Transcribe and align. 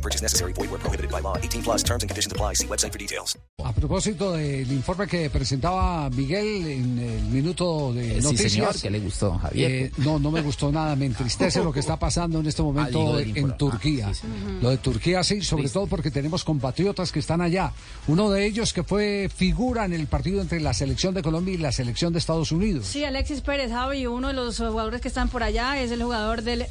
No 0.00 0.02
purchase 0.02 0.22
necessary. 0.22 0.54
Void 0.54 0.70
where 0.70 0.78
prohibited 0.80 1.10
by 1.10 1.20
law. 1.20 1.36
18 1.36 1.62
plus 1.62 1.82
terms 1.84 2.02
and 2.02 2.08
conditions 2.08 2.32
apply. 2.32 2.54
See 2.54 2.66
website 2.66 2.90
for 2.92 2.98
details. 2.98 3.36
A 3.62 3.72
propósito 3.74 4.32
del 4.32 4.72
informe 4.72 5.06
que 5.06 5.28
presentaba 5.28 6.08
Miguel 6.08 6.66
en 6.66 6.98
el 6.98 7.22
minuto 7.24 7.92
de 7.92 8.16
Eh, 8.16 8.22
sí, 8.22 8.24
noticias. 8.24 8.52
señor, 8.52 8.80
que 8.80 8.90
le 8.90 9.00
gustó, 9.00 9.36
Javier. 9.38 9.70
eh, 9.70 9.92
no, 9.98 10.18
no 10.18 10.30
me 10.30 10.40
gustó 10.40 10.72
nada. 10.72 10.96
Me 10.96 11.04
entristece 11.04 11.62
lo 11.62 11.70
que 11.70 11.80
está 11.80 11.98
pasando 11.98 12.40
en 12.40 12.46
este 12.46 12.62
momento 12.62 13.16
Ah, 13.16 13.20
en. 13.20 13.54
Turquía. 13.58 14.08
Ah, 14.08 14.14
sí. 14.14 14.26
Lo 14.62 14.70
de 14.70 14.78
Turquía 14.78 15.22
sí, 15.22 15.42
sobre 15.42 15.68
todo 15.68 15.86
porque 15.86 16.10
tenemos 16.10 16.44
compatriotas 16.44 17.12
que 17.12 17.18
están 17.18 17.42
allá. 17.42 17.72
Uno 18.06 18.30
de 18.30 18.46
ellos 18.46 18.72
que 18.72 18.82
fue 18.82 19.28
figura 19.34 19.84
en 19.84 19.92
el 19.92 20.06
partido 20.06 20.40
entre 20.40 20.60
la 20.60 20.72
selección 20.72 21.12
de 21.12 21.20
Colombia 21.22 21.52
y 21.54 21.58
la 21.58 21.72
selección 21.72 22.14
de 22.14 22.20
Estados 22.20 22.52
Unidos. 22.52 22.86
Sí, 22.86 23.04
Alexis 23.04 23.42
Pérez, 23.42 23.70
Javi, 23.70 24.06
uno 24.06 24.28
de 24.28 24.34
los 24.34 24.56
jugadores 24.56 25.02
que 25.02 25.08
están 25.08 25.28
por 25.28 25.42
allá 25.42 25.78
es 25.82 25.90
el 25.90 26.02
jugador 26.02 26.40
del 26.40 26.62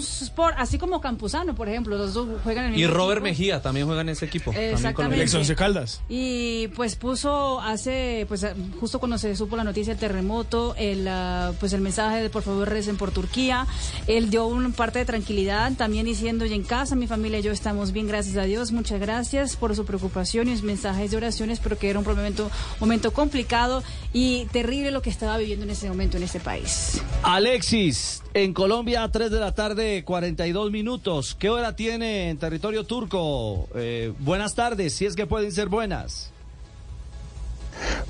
Sport, 0.00 0.56
así 0.58 0.78
como 0.78 1.00
Campuzano, 1.00 1.54
por 1.54 1.68
ejemplo, 1.68 1.96
los 1.96 2.14
dos 2.14 2.26
juegan 2.42 2.66
en 2.66 2.72
el 2.74 2.78
Y 2.78 2.82
mismo 2.82 2.94
Robert 2.94 3.18
equipo. 3.18 3.30
Mejía 3.30 3.62
también 3.62 3.86
juega 3.86 4.02
en 4.02 4.08
ese 4.10 4.26
equipo. 4.26 4.52
también 4.52 4.72
Exactamente. 4.72 5.54
Caldas. 5.56 6.02
Y 6.08 6.68
pues 6.68 6.96
puso 6.96 7.60
hace, 7.60 8.24
pues 8.28 8.46
justo 8.80 8.98
cuando 8.98 9.18
se 9.18 9.34
supo 9.36 9.56
la 9.56 9.64
noticia 9.64 9.94
del 9.94 10.00
terremoto, 10.00 10.74
el, 10.76 11.06
ah, 11.08 11.52
pues 11.60 11.72
el 11.72 11.80
mensaje 11.80 12.22
de 12.22 12.30
por 12.30 12.42
favor 12.42 12.68
recen 12.68 12.96
por 12.96 13.10
Turquía. 13.10 13.66
Él 14.06 14.30
dio 14.30 14.46
un 14.46 14.72
parte 14.72 15.00
de 15.00 15.04
tranquilidad, 15.04 15.72
también 15.74 16.06
diciendo, 16.06 16.46
y 16.46 16.52
en 16.52 16.62
casa 16.62 16.96
mi 16.96 17.06
familia 17.06 17.38
y 17.38 17.42
yo 17.42 17.52
estamos 17.52 17.92
bien, 17.92 18.08
gracias 18.08 18.36
a 18.36 18.44
Dios. 18.44 18.72
Muchas 18.72 19.00
gracias 19.00 19.56
por 19.56 19.74
su 19.76 19.84
preocupación 19.84 20.48
y 20.48 20.52
sus 20.52 20.62
mensajes 20.62 21.10
de 21.10 21.16
oraciones, 21.16 21.60
pero 21.60 21.78
que 21.78 21.90
era 21.90 21.98
un 21.98 22.04
momento, 22.04 22.50
momento 22.80 23.12
complicado 23.12 23.82
y 24.12 24.46
terrible 24.46 24.90
lo 24.90 25.02
que 25.02 25.10
estaba 25.10 25.38
viviendo 25.38 25.64
en 25.64 25.70
ese 25.70 25.88
momento 25.88 26.16
en 26.16 26.22
ese 26.24 26.40
país. 26.40 27.00
Alexis, 27.22 28.22
en 28.34 28.52
Colombia, 28.52 29.08
3 29.10 29.30
de 29.30 29.40
la 29.40 29.54
tarde, 29.54 30.04
42 30.04 30.70
minutos. 30.70 31.36
¿Qué 31.38 31.50
hora 31.50 31.76
tiene 31.76 32.11
en 32.12 32.38
territorio 32.38 32.84
turco? 32.84 33.68
Eh, 33.74 34.12
buenas 34.18 34.54
tardes, 34.54 34.92
si 34.92 35.06
es 35.06 35.16
que 35.16 35.26
pueden 35.26 35.52
ser 35.52 35.68
buenas. 35.68 36.30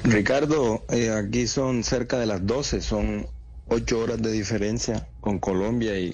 Ricardo, 0.03 0.85
eh, 0.91 1.11
aquí 1.11 1.47
son 1.47 1.85
cerca 1.85 2.19
de 2.19 2.27
las 2.27 2.45
12, 2.47 2.81
son 2.81 3.27
8 3.69 3.99
horas 3.99 4.21
de 4.21 4.33
diferencia 4.33 5.09
con 5.21 5.39
Colombia 5.39 5.99
y, 5.99 6.13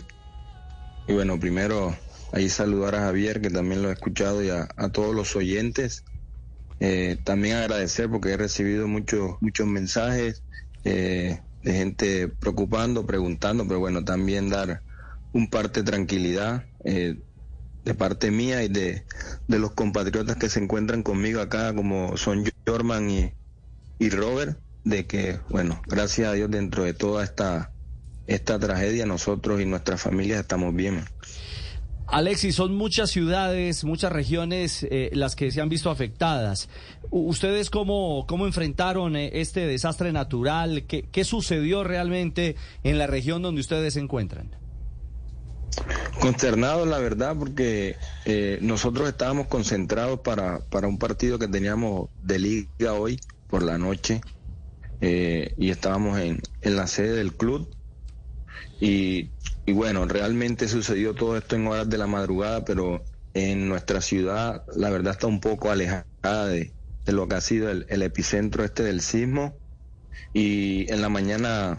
bueno, 1.08 1.40
primero 1.40 1.96
ahí 2.32 2.48
saludar 2.50 2.94
a 2.94 3.00
Javier, 3.00 3.40
que 3.40 3.50
también 3.50 3.82
lo 3.82 3.88
he 3.88 3.94
escuchado, 3.94 4.44
y 4.44 4.50
a, 4.50 4.66
todos 4.92 5.14
los 5.14 5.34
oyentes. 5.34 6.04
Eh, 6.80 7.18
también 7.24 7.56
agradecer 7.56 8.08
porque 8.08 8.30
he 8.30 8.36
recibido 8.36 8.86
muchos 8.86 9.32
muchos 9.40 9.66
mensajes 9.66 10.44
de 10.84 11.40
gente 11.64 12.28
preocupando, 12.28 13.04
preguntando, 13.04 13.66
pero 13.66 13.80
bueno, 13.80 14.04
también 14.04 14.48
dar 14.48 14.82
un 15.32 15.50
parte 15.50 15.80
de 15.80 15.90
tranquilidad 15.90 16.64
de 17.88 17.94
parte 17.94 18.30
mía 18.30 18.62
y 18.62 18.68
de, 18.68 19.04
de 19.48 19.58
los 19.58 19.72
compatriotas 19.72 20.36
que 20.36 20.48
se 20.48 20.60
encuentran 20.60 21.02
conmigo 21.02 21.40
acá, 21.40 21.74
como 21.74 22.16
son 22.16 22.44
Jorman 22.66 23.10
y, 23.10 23.32
y 23.98 24.10
Robert, 24.10 24.58
de 24.84 25.06
que, 25.06 25.40
bueno, 25.48 25.80
gracias 25.86 26.28
a 26.28 26.32
Dios 26.34 26.50
dentro 26.50 26.84
de 26.84 26.92
toda 26.92 27.24
esta, 27.24 27.72
esta 28.26 28.58
tragedia, 28.58 29.06
nosotros 29.06 29.60
y 29.60 29.66
nuestras 29.66 30.02
familias 30.02 30.40
estamos 30.40 30.74
bien. 30.74 31.02
Alexis, 32.06 32.54
son 32.54 32.74
muchas 32.74 33.10
ciudades, 33.10 33.84
muchas 33.84 34.12
regiones 34.12 34.86
eh, 34.90 35.10
las 35.12 35.34
que 35.34 35.50
se 35.50 35.60
han 35.60 35.68
visto 35.68 35.90
afectadas. 35.90 36.68
¿Ustedes 37.10 37.70
cómo, 37.70 38.26
cómo 38.26 38.46
enfrentaron 38.46 39.16
eh, 39.16 39.30
este 39.40 39.66
desastre 39.66 40.12
natural? 40.12 40.84
¿Qué, 40.86 41.06
¿Qué 41.10 41.24
sucedió 41.24 41.84
realmente 41.84 42.56
en 42.82 42.98
la 42.98 43.06
región 43.06 43.42
donde 43.42 43.60
ustedes 43.60 43.94
se 43.94 44.00
encuentran? 44.00 44.50
Consternado, 46.20 46.84
la 46.84 46.98
verdad, 46.98 47.36
porque 47.38 47.96
eh, 48.24 48.58
nosotros 48.60 49.08
estábamos 49.08 49.46
concentrados 49.46 50.20
para, 50.20 50.58
para 50.68 50.88
un 50.88 50.98
partido 50.98 51.38
que 51.38 51.48
teníamos 51.48 52.10
de 52.16 52.38
liga 52.38 52.94
hoy 52.94 53.20
por 53.46 53.62
la 53.62 53.78
noche 53.78 54.20
eh, 55.00 55.54
y 55.56 55.70
estábamos 55.70 56.18
en, 56.18 56.40
en 56.60 56.76
la 56.76 56.86
sede 56.88 57.12
del 57.14 57.36
club. 57.36 57.70
Y, 58.80 59.32
y 59.64 59.72
bueno, 59.72 60.06
realmente 60.06 60.68
sucedió 60.68 61.14
todo 61.14 61.36
esto 61.36 61.56
en 61.56 61.66
horas 61.68 61.88
de 61.88 61.98
la 61.98 62.06
madrugada, 62.08 62.64
pero 62.64 63.04
en 63.32 63.68
nuestra 63.68 64.00
ciudad 64.00 64.64
la 64.74 64.90
verdad 64.90 65.12
está 65.12 65.28
un 65.28 65.40
poco 65.40 65.70
alejada 65.70 66.46
de, 66.48 66.74
de 67.04 67.12
lo 67.12 67.28
que 67.28 67.36
ha 67.36 67.40
sido 67.40 67.70
el, 67.70 67.86
el 67.88 68.02
epicentro 68.02 68.64
este 68.64 68.82
del 68.82 69.00
sismo. 69.02 69.60
Y 70.32 70.92
en 70.92 71.00
la 71.00 71.08
mañana 71.08 71.78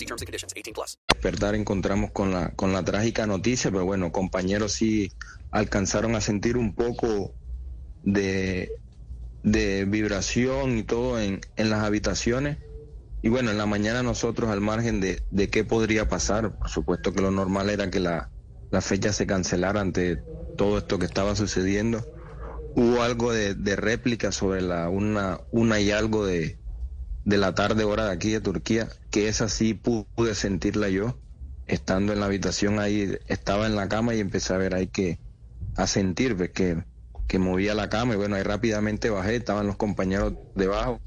See 0.00 0.06
terms 0.06 0.22
and 0.22 0.28
conditions. 0.28 0.54
18 0.56 0.72
plus. 0.72 0.98
despertar 1.12 1.54
encontramos 1.54 2.10
con 2.12 2.32
la, 2.32 2.52
con 2.54 2.72
la 2.72 2.82
trágica 2.82 3.26
noticia, 3.26 3.70
pero 3.70 3.84
bueno, 3.84 4.12
compañeros 4.12 4.72
sí 4.72 5.12
alcanzaron 5.50 6.14
a 6.14 6.22
sentir 6.22 6.56
un 6.56 6.74
poco 6.74 7.34
de, 8.02 8.72
de 9.42 9.84
vibración 9.84 10.78
y 10.78 10.84
todo 10.84 11.20
en, 11.20 11.42
en 11.56 11.68
las 11.68 11.84
habitaciones. 11.84 12.56
Y 13.20 13.28
bueno, 13.28 13.50
en 13.50 13.58
la 13.58 13.66
mañana 13.66 14.02
nosotros 14.02 14.48
al 14.48 14.62
margen 14.62 15.02
de, 15.02 15.22
de 15.30 15.50
qué 15.50 15.64
podría 15.64 16.08
pasar, 16.08 16.56
por 16.56 16.70
supuesto 16.70 17.12
que 17.12 17.20
lo 17.20 17.30
normal 17.30 17.68
era 17.68 17.90
que 17.90 18.00
la, 18.00 18.30
la 18.70 18.80
fecha 18.80 19.12
se 19.12 19.26
cancelara 19.26 19.82
ante 19.82 20.22
todo 20.56 20.78
esto 20.78 20.98
que 20.98 21.04
estaba 21.04 21.36
sucediendo. 21.36 22.02
Hubo 22.74 23.02
algo 23.02 23.34
de, 23.34 23.54
de 23.54 23.76
réplica 23.76 24.32
sobre 24.32 24.62
la 24.62 24.88
una, 24.88 25.40
una 25.50 25.78
y 25.78 25.90
algo 25.90 26.24
de, 26.24 26.59
de 27.24 27.36
la 27.38 27.54
tarde 27.54 27.84
hora 27.84 28.06
de 28.06 28.12
aquí 28.12 28.30
de 28.30 28.40
Turquía, 28.40 28.88
que 29.10 29.28
esa 29.28 29.48
sí 29.48 29.74
pu- 29.74 30.06
pude 30.14 30.34
sentirla 30.34 30.88
yo, 30.88 31.18
estando 31.66 32.12
en 32.12 32.20
la 32.20 32.26
habitación 32.26 32.78
ahí, 32.80 33.16
estaba 33.28 33.66
en 33.66 33.76
la 33.76 33.88
cama 33.88 34.14
y 34.14 34.20
empecé 34.20 34.54
a 34.54 34.58
ver 34.58 34.74
ahí 34.74 34.86
que, 34.88 35.18
a 35.76 35.86
sentir 35.86 36.36
pues, 36.36 36.50
que, 36.50 36.82
que 37.26 37.38
movía 37.38 37.74
la 37.74 37.88
cama 37.88 38.14
y 38.14 38.16
bueno, 38.16 38.36
ahí 38.36 38.42
rápidamente 38.42 39.10
bajé, 39.10 39.36
estaban 39.36 39.66
los 39.66 39.76
compañeros 39.76 40.34
debajo, 40.54 41.00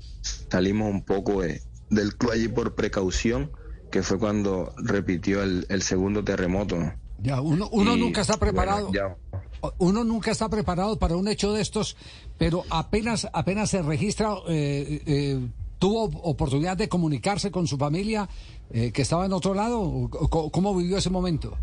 salimos 0.49 0.89
un 0.89 1.03
poco 1.03 1.41
de- 1.41 1.61
del 1.89 2.15
club 2.15 2.31
allí 2.31 2.47
por 2.47 2.75
precaución, 2.75 3.51
que 3.91 4.01
fue 4.03 4.17
cuando 4.17 4.73
repitió 4.77 5.43
el, 5.43 5.65
el 5.69 5.81
segundo 5.81 6.23
terremoto. 6.23 6.77
¿no? 6.77 6.93
Ya, 7.21 7.41
uno, 7.41 7.69
uno 7.71 7.95
Y, 7.95 7.99
nunca 7.99 8.21
está 8.21 8.37
preparado. 8.37 8.87
bueno, 8.91 9.17
ya 9.61 9.69
Uno 9.77 10.03
nunca 10.03 10.31
está 10.31 10.49
preparado 10.49 10.97
para 10.97 11.15
un 11.15 11.27
hecho 11.27 11.53
de 11.53 11.61
estos, 11.61 11.95
pero 12.37 12.63
apenas 12.69 13.27
apenas 13.33 13.69
se 13.69 13.81
registra, 13.81 14.33
eh, 14.49 15.01
eh, 15.05 15.39
tuvo 15.83 16.05
oportunidad 16.05 16.77
de 16.77 16.87
comunicarse 16.87 17.51
con 17.51 17.67
su 17.67 17.77
familia 17.77 18.29
eh, 18.69 18.93
que 18.93 19.01
estaba 19.01 19.25
en 19.25 19.33
otro 19.33 19.53
lado. 19.53 19.81
¿O 19.81 20.09
co- 20.09 20.49
¿Cómo 20.49 20.73
vivió 20.73 20.95
ese 20.95 21.09
momento? 21.09 21.57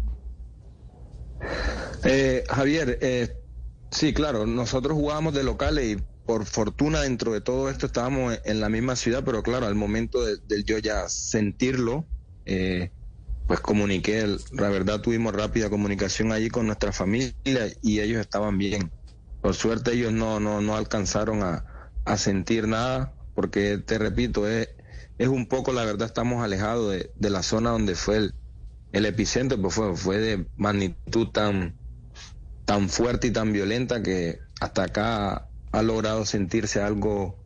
Eh, 2.05 2.45
Javier, 2.47 2.99
eh, 3.01 3.35
sí, 3.91 4.13
claro, 4.13 4.45
nosotros 4.45 4.93
jugábamos 4.93 5.33
de 5.33 5.43
locales 5.43 5.97
y 5.97 6.03
por 6.27 6.45
fortuna 6.45 7.01
dentro 7.01 7.33
de 7.33 7.41
todo 7.41 7.71
esto 7.71 7.87
estábamos 7.87 8.35
en, 8.35 8.41
en 8.45 8.61
la 8.61 8.69
misma 8.69 8.95
ciudad, 8.95 9.25
pero 9.25 9.43
claro, 9.43 9.67
al 9.67 9.75
momento 9.75 10.23
de, 10.23 10.37
del 10.45 10.67
yo 10.67 10.77
ya 10.77 11.09
sentirlo, 11.09 12.05
eh, 12.45 12.91
pues 13.47 13.61
comuniqué, 13.61 14.37
la 14.53 14.69
verdad 14.69 15.01
tuvimos 15.01 15.35
rápida 15.35 15.71
comunicación 15.71 16.31
allí 16.31 16.51
con 16.51 16.67
nuestra 16.67 16.93
familia 16.93 17.33
y 17.81 18.01
ellos 18.01 18.21
estaban 18.21 18.59
bien. 18.59 18.93
Por 19.41 19.55
suerte 19.55 19.95
ellos 19.95 20.13
no, 20.13 20.41
no, 20.41 20.61
no 20.61 20.77
alcanzaron 20.77 21.43
a, 21.43 21.65
a 22.05 22.17
sentir 22.19 22.69
nada, 22.69 23.15
porque 23.41 23.79
te 23.79 23.97
repito, 23.97 24.47
es, 24.47 24.69
es 25.17 25.29
un 25.29 25.47
poco, 25.47 25.73
la 25.73 25.87
verdad, 25.87 26.09
estamos 26.09 26.45
alejados 26.45 26.93
de, 26.93 27.11
de 27.17 27.31
la 27.31 27.43
zona 27.43 27.71
donde 27.71 27.95
fue 27.95 28.19
el, 28.19 28.35
el 28.93 29.07
epicentro, 29.07 29.59
pues 29.59 29.75
fue, 29.75 29.97
fue 29.97 30.19
de 30.19 30.47
magnitud 30.59 31.29
tan, 31.29 31.75
tan 32.67 32.91
fuerte 32.91 33.29
y 33.29 33.31
tan 33.31 33.51
violenta 33.51 34.03
que 34.03 34.41
hasta 34.61 34.83
acá 34.83 35.49
ha 35.73 35.83
logrado 35.83 36.27
sentirse 36.27 36.83
algo 36.83 37.43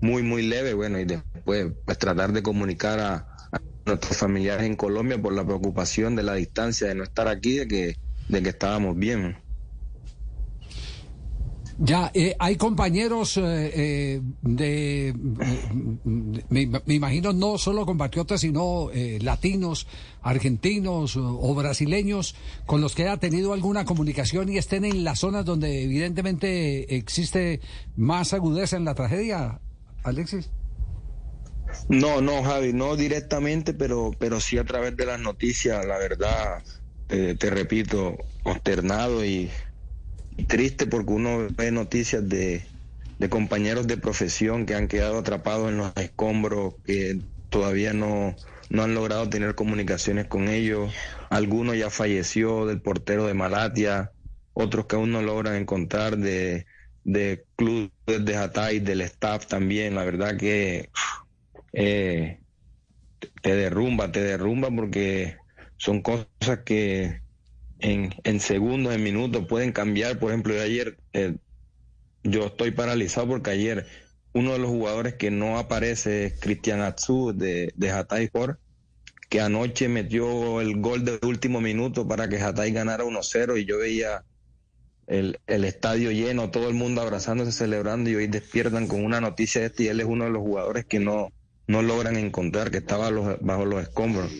muy, 0.00 0.22
muy 0.22 0.42
leve, 0.46 0.72
bueno, 0.72 1.00
y 1.00 1.04
después 1.04 1.72
pues 1.84 1.98
tratar 1.98 2.32
de 2.32 2.44
comunicar 2.44 3.00
a, 3.00 3.28
nuestros 3.86 4.16
familiares 4.16 4.66
en 4.66 4.76
Colombia 4.76 5.20
por 5.20 5.32
la 5.32 5.44
preocupación 5.44 6.14
de 6.14 6.22
la 6.22 6.34
distancia 6.34 6.86
de 6.86 6.94
no 6.94 7.02
estar 7.02 7.26
aquí, 7.26 7.56
de 7.56 7.66
que, 7.66 7.96
de 8.28 8.42
que 8.42 8.50
estábamos 8.50 8.96
bien. 8.96 9.36
Ya, 11.78 12.10
eh, 12.14 12.36
hay 12.38 12.56
compañeros 12.56 13.36
eh, 13.36 13.42
eh, 13.74 14.20
de, 14.42 15.12
me, 16.04 16.66
me, 16.66 16.94
imagino, 16.94 17.32
no 17.32 17.58
solo 17.58 17.84
compatriotas, 17.84 18.42
sino 18.42 18.90
latinos, 19.20 19.88
argentinos 20.22 21.16
o, 21.16 21.54
brasileños, 21.54 22.36
con 22.66 22.80
los 22.80 22.94
que 22.94 23.08
ha 23.08 23.16
tenido 23.16 23.52
alguna 23.52 23.84
comunicación 23.84 24.48
y 24.50 24.58
estén 24.58 24.84
en 24.84 25.02
las 25.02 25.20
zonas 25.20 25.44
donde 25.44 25.82
evidentemente 25.82 26.96
existe 26.96 27.60
más 27.96 28.32
agudeza 28.32 28.76
en 28.76 28.84
la 28.84 28.94
tragedia, 28.94 29.60
Alexis. 30.04 30.50
No, 31.88 32.20
no, 32.20 32.44
Javi, 32.44 32.72
no 32.72 32.94
directamente, 32.94 33.74
pero, 33.74 34.12
pero 34.16 34.38
sí 34.38 34.58
a 34.58 34.64
través 34.64 34.96
de 34.96 35.06
las 35.06 35.18
noticias, 35.18 35.84
la 35.84 35.98
verdad, 35.98 36.62
te 37.08 37.50
repito, 37.50 38.16
consternado 38.44 39.24
y 39.24 39.50
triste 40.46 40.86
porque 40.86 41.12
uno 41.12 41.48
ve 41.56 41.70
noticias 41.70 42.28
de, 42.28 42.62
compañeros 43.30 43.86
de 43.86 43.96
profesión 43.96 44.66
que 44.66 44.74
han 44.74 44.88
quedado 44.88 45.18
atrapados 45.18 45.70
en 45.70 45.78
los 45.78 45.92
escombros, 45.96 46.74
que 46.84 47.20
todavía 47.48 47.92
no, 47.94 48.36
no 48.68 48.82
han 48.82 48.94
logrado 48.94 49.28
tener 49.28 49.54
comunicaciones 49.54 50.26
con 50.26 50.48
ellos. 50.48 50.92
Algunos 51.30 51.76
ya 51.76 51.88
falleció 51.90 52.66
del 52.66 52.82
portero 52.82 53.26
de 53.26 53.34
Malatia, 53.34 54.12
otros 54.52 54.86
que 54.86 54.96
aún 54.96 55.12
no 55.12 55.22
logran 55.22 55.54
encontrar 55.54 56.18
de, 56.18 56.66
de 57.04 57.44
clubes 57.56 57.90
de 58.06 58.36
Hatay, 58.36 58.80
del 58.80 59.00
staff 59.02 59.46
también. 59.46 59.94
La 59.94 60.04
verdad 60.04 60.36
que 60.36 60.90
eh, 61.72 62.40
te 63.42 63.54
derrumba, 63.56 64.12
te 64.12 64.20
derrumba 64.20 64.70
porque 64.70 65.36
son 65.76 66.02
cosas 66.02 66.60
que 66.64 67.23
en, 67.84 68.14
en 68.24 68.40
segundos, 68.40 68.94
en 68.94 69.02
minutos, 69.02 69.44
pueden 69.46 69.72
cambiar. 69.72 70.18
Por 70.18 70.30
ejemplo, 70.30 70.54
de 70.54 70.62
ayer, 70.62 70.96
eh, 71.12 71.36
yo 72.22 72.46
estoy 72.46 72.70
paralizado 72.70 73.28
porque 73.28 73.50
ayer 73.50 73.86
uno 74.32 74.54
de 74.54 74.58
los 74.58 74.70
jugadores 74.70 75.14
que 75.14 75.30
no 75.30 75.58
aparece 75.58 76.24
es 76.24 76.40
Cristian 76.40 76.80
Atsu 76.80 77.34
de, 77.36 77.72
de 77.76 77.90
Hatay 77.90 78.30
que 79.28 79.40
anoche 79.40 79.88
metió 79.88 80.62
el 80.62 80.80
gol 80.80 81.04
de 81.04 81.18
último 81.26 81.60
minuto 81.60 82.08
para 82.08 82.26
que 82.26 82.40
Hatay 82.40 82.72
ganara 82.72 83.04
1-0 83.04 83.60
y 83.60 83.66
yo 83.66 83.78
veía 83.78 84.24
el, 85.06 85.38
el, 85.46 85.64
estadio 85.64 86.10
lleno, 86.10 86.50
todo 86.50 86.68
el 86.68 86.74
mundo 86.74 87.02
abrazándose, 87.02 87.52
celebrando 87.52 88.08
y 88.08 88.14
hoy 88.14 88.28
despiertan 88.28 88.86
con 88.86 89.04
una 89.04 89.20
noticia 89.20 89.60
de 89.60 89.66
este 89.66 89.84
y 89.84 89.88
él 89.88 90.00
es 90.00 90.06
uno 90.06 90.24
de 90.24 90.30
los 90.30 90.40
jugadores 90.40 90.86
que 90.86 91.00
no, 91.00 91.32
no 91.66 91.82
logran 91.82 92.16
encontrar, 92.16 92.70
que 92.70 92.78
estaba 92.78 93.10
bajo 93.40 93.66
los 93.66 93.82
escombros. 93.82 94.32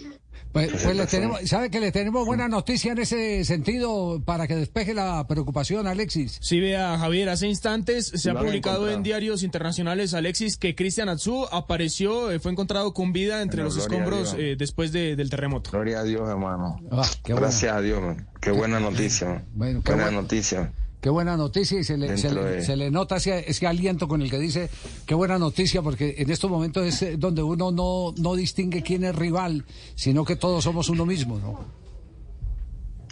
Pues, 0.55 0.71
pues 0.71 0.97
le 0.97 1.05
tenemos, 1.09 1.41
¿sabe 1.47 1.69
que 1.69 1.81
le 1.81 1.91
tenemos 1.91 2.25
buena 2.25 2.47
noticia 2.47 2.93
en 2.93 2.99
ese 2.99 3.45
sentido 3.45 4.23
para 4.25 4.47
que 4.47 4.55
despeje 4.55 4.95
la 4.95 5.27
preocupación, 5.27 5.89
Alexis? 5.89 6.39
Sí, 6.41 6.61
vea, 6.61 6.97
Javier, 6.97 7.29
hace 7.29 7.49
instantes 7.49 8.07
se 8.07 8.31
ha 8.31 8.39
publicado 8.39 8.89
en 8.89 9.03
diarios 9.03 9.43
internacionales, 9.43 10.15
Alexis, 10.15 10.57
que 10.57 10.77
Cristian 10.77 11.09
Atsu 11.09 11.45
apareció, 11.51 12.31
eh, 12.31 12.39
fue 12.39 12.53
encontrado 12.53 12.95
con 12.95 13.13
vida 13.13 13.43
entre 13.43 13.65
los 13.65 13.77
escombros 13.77 14.37
eh, 14.39 14.55
después 14.57 14.93
del 14.93 15.29
terremoto. 15.29 15.73
Gloria 15.73 15.99
a 15.99 16.05
Dios, 16.05 16.29
hermano. 16.29 16.79
Ah, 16.93 17.11
Gracias 17.25 17.73
a 17.73 17.81
Dios, 17.81 18.17
qué 18.41 18.53
buena 18.53 18.79
noticia. 18.81 19.45
Bueno, 19.55 19.83
qué 19.85 19.93
buena 19.93 20.13
noticia. 20.13 20.73
Qué 21.05 21.11
buena 21.11 21.37
noticia 21.37 21.79
y 21.79 21.85
se 21.85 21.99
le, 21.99 22.17
se 22.17 22.77
le, 22.77 22.91
nota 22.91 23.17
ese, 23.17 23.45
ese, 23.47 23.67
aliento 23.67 24.09
con 24.09 24.23
el 24.23 24.31
que 24.31 24.39
dice 24.39 24.71
qué 25.05 25.15
buena 25.15 25.39
noticia 25.39 25.83
porque 25.83 26.15
en 26.17 26.31
estos 26.31 26.51
momentos 26.51 26.87
es 26.87 27.03
eh, 27.03 27.17
donde 27.19 27.43
uno 27.43 27.71
no, 27.71 28.15
no 28.17 28.35
distingue 28.35 28.81
quién 28.81 29.05
es 29.05 29.15
rival, 29.15 29.67
sino 29.97 30.25
que 30.25 30.35
todos 30.35 30.65
somos 30.65 30.89
uno 30.89 31.05
mismo, 31.05 31.39
¿no? 31.39 31.61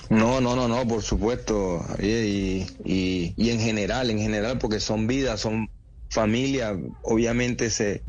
No, 0.09 0.41
no, 0.41 0.57
no, 0.57 0.69
no, 0.69 0.89
por 0.89 1.03
supuesto. 1.03 1.85
Y, 2.01 2.65
y, 2.83 3.35
y 3.37 3.51
en 3.51 3.61
general, 3.61 4.09
en 4.09 4.21
general, 4.21 4.57
porque 4.57 4.81
son 4.81 5.07
vidas, 5.07 5.41
son 5.41 5.69
familias, 6.09 6.79
obviamente 7.03 7.69
se, 7.69 8.03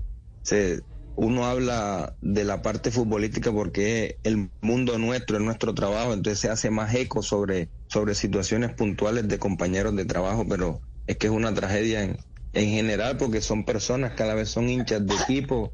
se, 0.44 0.80
uno 1.18 1.46
habla 1.46 2.16
de 2.22 2.46
la 2.46 2.62
parte 2.62 2.90
futbolística 2.90 3.52
porque 3.52 4.18
el 4.24 4.50
mundo 4.62 4.98
nuestro, 4.98 5.36
es 5.36 5.44
nuestro 5.44 5.74
trabajo, 5.74 6.14
entonces 6.14 6.40
se 6.40 6.50
hace 6.50 6.70
más 6.70 6.96
eco 6.96 7.22
sobre, 7.22 7.68
sobre 7.94 8.16
situaciones 8.16 8.74
puntuales 8.74 9.28
de 9.28 9.40
compañeros 9.40 9.96
de 9.96 10.06
trabajo, 10.06 10.46
pero 10.48 10.82
es 11.08 11.18
que 11.18 11.28
es 11.28 11.34
una 11.34 11.54
tragedia 11.54 12.04
en, 12.04 12.18
en 12.54 12.70
general 12.70 13.18
porque 13.18 13.42
son 13.42 13.66
personas, 13.66 14.14
cada 14.16 14.34
vez 14.36 14.50
son 14.50 14.70
hinchas 14.70 15.06
de 15.08 15.16
equipo 15.16 15.74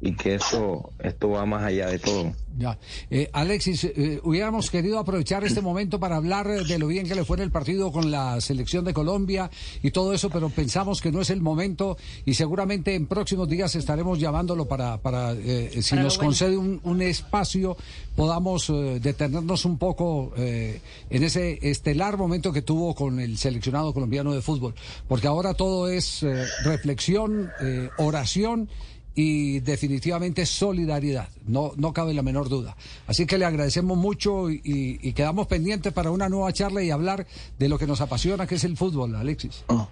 y 0.00 0.14
que 0.14 0.36
eso 0.36 0.90
esto 0.98 1.30
va 1.30 1.44
más 1.44 1.62
allá 1.62 1.88
de 1.88 1.98
todo. 1.98 2.32
Ya. 2.58 2.78
Eh, 3.10 3.28
Alexis, 3.32 3.84
eh, 3.84 4.20
hubiéramos 4.22 4.70
querido 4.70 4.98
aprovechar 4.98 5.44
este 5.44 5.60
momento 5.60 6.00
para 6.00 6.16
hablar 6.16 6.46
de 6.46 6.78
lo 6.78 6.88
bien 6.88 7.06
que 7.06 7.14
le 7.14 7.24
fue 7.24 7.36
en 7.36 7.44
el 7.44 7.50
partido 7.50 7.92
con 7.92 8.10
la 8.10 8.40
selección 8.40 8.84
de 8.84 8.92
Colombia 8.92 9.50
y 9.82 9.90
todo 9.90 10.12
eso, 10.12 10.30
pero 10.30 10.48
pensamos 10.48 11.00
que 11.00 11.12
no 11.12 11.20
es 11.20 11.30
el 11.30 11.40
momento 11.40 11.96
y 12.24 12.34
seguramente 12.34 12.94
en 12.94 13.06
próximos 13.06 13.48
días 13.48 13.74
estaremos 13.76 14.18
llamándolo 14.18 14.66
para, 14.66 14.98
para 14.98 15.32
eh, 15.32 15.80
si 15.82 15.96
nos 15.96 16.18
concede 16.18 16.56
un, 16.56 16.80
un, 16.84 17.02
espacio, 17.02 17.76
podamos 18.16 18.70
detenernos 19.00 19.64
un 19.64 19.78
poco 19.78 20.32
en 20.36 21.22
ese 21.22 21.58
estelar 21.62 22.18
momento 22.18 22.52
que 22.52 22.60
tuvo 22.62 22.94
con 22.94 23.20
el 23.20 23.38
seleccionado 23.38 23.94
colombiano 23.94 24.34
de 24.34 24.42
fútbol, 24.42 24.74
porque 25.08 25.26
ahora 25.26 25.54
todo 25.54 25.88
es 25.88 26.26
reflexión, 26.64 27.50
oración 27.96 28.68
y 29.14 29.60
definitivamente 29.60 30.46
solidaridad, 30.46 31.28
no, 31.46 31.72
no 31.76 31.92
cabe 31.92 32.14
la 32.14 32.22
menor 32.22 32.48
duda. 32.48 32.76
Así 33.06 33.26
que 33.26 33.38
le 33.38 33.44
agradecemos 33.44 33.98
mucho 33.98 34.50
y, 34.50 35.12
quedamos 35.14 35.46
pendientes 35.46 35.92
para 35.92 36.10
una 36.10 36.28
nueva 36.28 36.52
charla 36.52 36.82
y 36.82 36.90
hablar 36.90 37.26
de 37.58 37.68
lo 37.68 37.78
que 37.78 37.86
nos 37.86 38.00
apasiona, 38.00 38.46
que 38.46 38.54
es 38.54 38.64
el 38.64 38.76
fútbol, 38.76 39.14
Alexis. 39.16 39.64
Oh, 39.66 39.88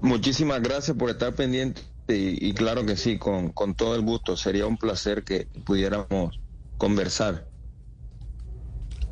muchísimas 0.00 0.60
gracias 0.62 0.96
por 0.96 1.10
estar 1.10 1.34
pendiente 1.34 1.82
y, 2.08 2.48
y 2.48 2.52
claro 2.52 2.84
que 2.84 2.96
sí, 2.96 3.18
con, 3.18 3.50
con 3.50 3.74
todo 3.74 3.94
el 3.94 4.02
gusto, 4.02 4.36
sería 4.36 4.66
un 4.66 4.76
placer 4.76 5.22
que 5.22 5.46
pudiéramos 5.64 6.40
conversar. 6.76 7.49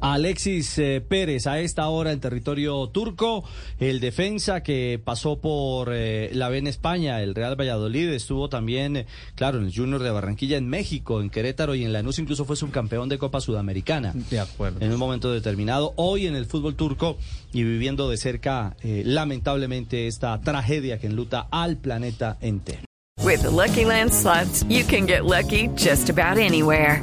Alexis 0.00 0.78
eh, 0.78 1.00
Pérez 1.06 1.46
a 1.46 1.60
esta 1.60 1.88
hora 1.88 2.12
en 2.12 2.20
territorio 2.20 2.88
turco, 2.88 3.44
el 3.78 4.00
defensa 4.00 4.62
que 4.62 5.00
pasó 5.02 5.40
por 5.40 5.90
eh, 5.92 6.30
la 6.32 6.48
B 6.48 6.58
en 6.58 6.66
España, 6.66 7.22
el 7.22 7.34
Real 7.34 7.58
Valladolid, 7.58 8.08
estuvo 8.10 8.48
también, 8.48 8.96
eh, 8.96 9.06
claro, 9.34 9.58
en 9.58 9.66
el 9.66 9.74
Junior 9.74 10.02
de 10.02 10.10
Barranquilla, 10.10 10.56
en 10.56 10.68
México, 10.68 11.20
en 11.20 11.30
Querétaro 11.30 11.74
y 11.74 11.84
en 11.84 11.92
Lanús 11.92 12.18
incluso 12.18 12.44
fue 12.44 12.56
subcampeón 12.56 13.08
de 13.08 13.18
Copa 13.18 13.40
Sudamericana. 13.40 14.12
De 14.30 14.40
acuerdo. 14.40 14.80
En 14.80 14.92
un 14.92 14.98
momento 14.98 15.32
determinado, 15.32 15.92
hoy 15.96 16.26
en 16.26 16.36
el 16.36 16.46
fútbol 16.46 16.74
turco 16.74 17.16
y 17.52 17.64
viviendo 17.64 18.08
de 18.08 18.16
cerca, 18.16 18.76
lamentablemente, 18.82 20.06
esta 20.06 20.40
tragedia 20.40 20.98
que 20.98 21.06
enluta 21.06 21.48
al 21.50 21.76
planeta 21.76 22.38
entero. 22.40 22.88
With 23.24 23.44
Lucky 23.44 23.84
Land 23.84 24.14
slots, 24.14 24.64
you 24.64 24.84
can 24.84 25.06
get 25.06 25.24
lucky 25.24 25.68
just 25.76 26.08
about 26.08 26.38
anywhere. 26.38 27.02